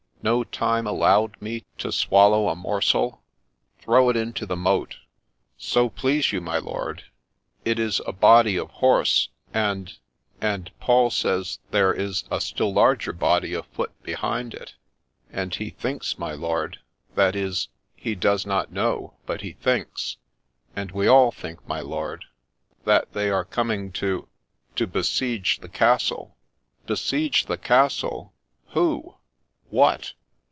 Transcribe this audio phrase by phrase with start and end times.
[0.23, 3.23] No time allowed me to swallow a morsel.
[3.79, 4.97] Throw it into the moat!''
[5.71, 7.05] So please you, my lord,
[7.65, 9.97] it is a body of horse,— and—
[10.39, 14.75] and Paul says there is a still larger body of foot behind it;
[15.31, 16.79] and he thinks, my lord,—
[17.15, 20.17] that is, he does not know, but he thinks—
[20.75, 22.25] and we all think, my lord,
[22.85, 24.27] that they are coming to—
[24.75, 26.37] to besiege the castle!'
[26.71, 28.35] | Besiege the castle!
[28.75, 29.15] Who?
[29.69, 30.15] What